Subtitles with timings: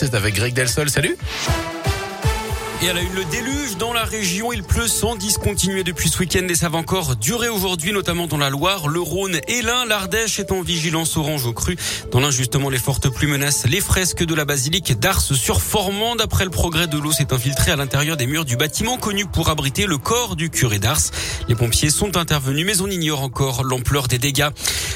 [0.00, 1.16] C'est avec Greg Delsol, salut
[2.80, 4.52] et à la une, le déluge dans la région.
[4.52, 8.36] Il pleut sans discontinuer depuis ce week-end et ça va encore durer aujourd'hui, notamment dans
[8.36, 9.84] la Loire, le Rhône et l'Ain.
[9.84, 11.76] L'Ardèche est en vigilance orange au cru.
[12.12, 16.20] Dans l'Ain, justement, les fortes pluies menacent les fresques de la basilique d'Ars sur Formande.
[16.20, 19.48] Après le progrès de l'eau s'est infiltré à l'intérieur des murs du bâtiment connu pour
[19.48, 21.10] abriter le corps du curé d'Ars.
[21.48, 24.50] Les pompiers sont intervenus, mais on ignore encore l'ampleur des dégâts.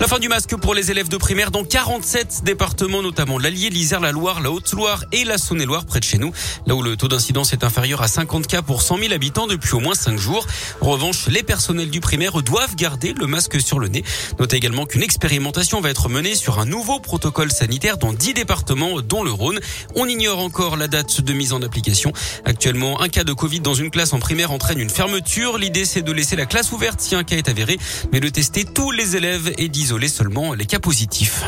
[0.00, 4.00] La fin du masque pour les élèves de primaire dans 47 départements, notamment l'Allier, l'Isère,
[4.00, 6.32] la Loire, la Haute-Loire et la Saône-et-Loire près de chez nous,
[6.66, 9.74] là où le taux d'incidence est inférieur à 50 cas pour 100 000 habitants depuis
[9.74, 10.46] au moins 5 jours.
[10.80, 14.02] En revanche, les personnels du primaire doivent garder le masque sur le nez.
[14.40, 19.00] Notez également qu'une expérimentation va être menée sur un nouveau protocole sanitaire dans 10 départements,
[19.00, 19.60] dont le Rhône.
[19.94, 22.12] On ignore encore la date de mise en application.
[22.44, 25.56] Actuellement, un cas de Covid dans une classe en primaire entraîne une fermeture.
[25.56, 27.78] L'idée, c'est de laisser la classe ouverte si un cas est avéré,
[28.12, 31.44] mais de tester tous les élèves et isoler seulement les cas positifs.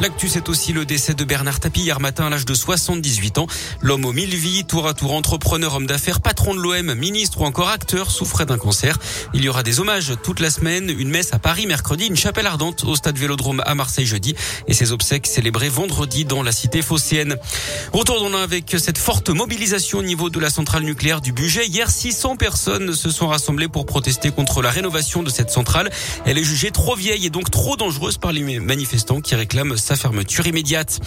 [0.00, 3.46] L'actu, c'est aussi le décès de Bernard Tapie hier matin à l'âge de 78 ans.
[3.82, 7.44] L'homme aux mille vies, tour à tour entrepreneur, homme d'affaires, patron de l'OM, ministre ou
[7.44, 8.98] encore acteur, souffrait d'un cancer.
[9.34, 12.46] Il y aura des hommages toute la semaine, une messe à Paris mercredi, une chapelle
[12.46, 14.34] ardente au stade Vélodrome à Marseille jeudi
[14.66, 17.36] et ses obsèques célébrées vendredi dans la cité phocéenne.
[17.92, 21.66] Retour dans avec cette forte mobilisation au niveau de la centrale nucléaire du budget.
[21.66, 25.90] Hier, 600 personnes se sont rassemblées pour protester contre la rénovation de cette centrale.
[26.24, 29.96] Elle est jugée trop vieille et donc trop dangereuse par les manifestants qui réclament sa
[29.96, 31.00] fermeture immédiate.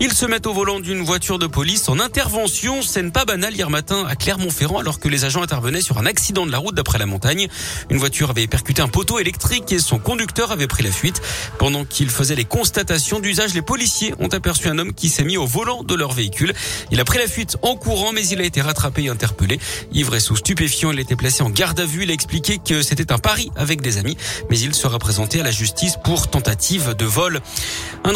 [0.00, 2.82] Ils se mettent au volant d'une voiture de police en intervention.
[2.82, 6.44] Scène pas banale hier matin à Clermont-Ferrand alors que les agents intervenaient sur un accident
[6.44, 7.46] de la route d'après la montagne.
[7.90, 11.22] Une voiture avait percuté un poteau électrique et son conducteur avait pris la fuite.
[11.58, 15.36] Pendant qu'ils faisaient les constatations d'usage, les policiers ont aperçu un homme qui s'est mis
[15.36, 16.52] au volant de leur véhicule.
[16.90, 19.60] Il a pris la fuite en courant mais il a été rattrapé et interpellé.
[19.92, 22.02] Ivre et sous stupéfiant, il a été placé en garde à vue.
[22.02, 24.16] Il a expliqué que c'était un pari avec des amis
[24.50, 27.40] mais il sera présenté à la justice pour tentative de vol.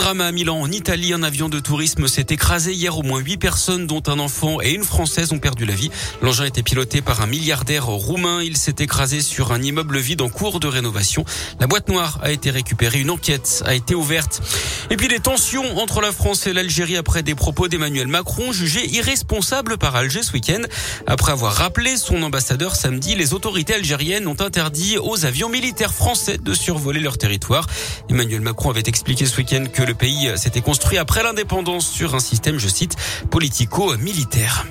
[0.09, 1.13] à Milan, en Italie.
[1.13, 2.97] Un avion de tourisme s'est écrasé hier.
[2.97, 5.91] Au moins huit personnes, dont un enfant et une Française, ont perdu la vie.
[6.23, 8.43] L'engin était piloté par un milliardaire roumain.
[8.43, 11.27] Il s'est écrasé sur un immeuble vide en cours de rénovation.
[11.61, 13.01] La boîte noire a été récupérée.
[13.01, 14.41] Une enquête a été ouverte.
[14.89, 18.89] Et puis les tensions entre la France et l'Algérie après des propos d'Emmanuel Macron jugés
[18.89, 20.63] irresponsables par Alger ce week-end.
[21.07, 26.39] Après avoir rappelé son ambassadeur samedi, les autorités algériennes ont interdit aux avions militaires français
[26.39, 27.67] de survoler leur territoire.
[28.09, 32.21] Emmanuel Macron avait expliqué ce week-end que le pays s'était construit après l'indépendance sur un
[32.21, 32.97] système, je cite,
[33.31, 34.67] politico-militaire.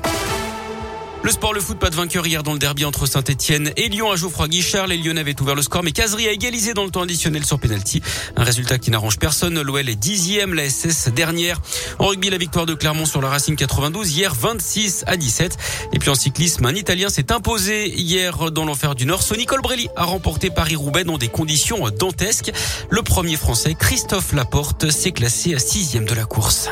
[1.23, 4.11] Le sport, le foot, pas de vainqueur hier dans le derby entre Saint-Etienne et Lyon
[4.11, 4.87] à Geoffroy Guichard.
[4.87, 7.59] Les Lyonnais avaient ouvert le score, mais Casery a égalisé dans le temps additionnel sur
[7.59, 8.01] penalty.
[8.35, 9.61] Un résultat qui n'arrange personne.
[9.61, 11.59] L'OL est dixième, la SS dernière.
[11.99, 15.57] En rugby, la victoire de Clermont sur la Racing 92 hier 26 à 17.
[15.91, 19.23] Et puis en cyclisme, un Italien s'est imposé hier dans l'enfer du Nord.
[19.23, 22.51] Sonny Colbrelli a remporté Paris-Roubaix dans des conditions dantesques.
[22.89, 26.69] Le premier français, Christophe Laporte, s'est classé à sixième de la course.